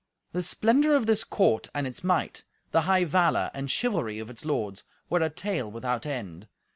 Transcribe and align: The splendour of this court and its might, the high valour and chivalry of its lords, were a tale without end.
The 0.31 0.41
splendour 0.41 0.95
of 0.95 1.05
this 1.05 1.23
court 1.23 1.69
and 1.75 1.85
its 1.85 2.03
might, 2.03 2.43
the 2.71 2.81
high 2.81 3.05
valour 3.05 3.51
and 3.53 3.69
chivalry 3.69 4.17
of 4.17 4.31
its 4.31 4.43
lords, 4.43 4.83
were 5.11 5.21
a 5.21 5.29
tale 5.29 5.69
without 5.71 6.07
end. 6.07 6.47